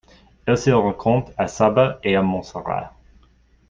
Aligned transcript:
Elle 0.47 0.57
se 0.57 0.71
rencontre 0.71 1.31
à 1.37 1.47
Saba 1.47 1.99
et 2.01 2.15
à 2.15 2.23
Montserrat. 2.23 2.95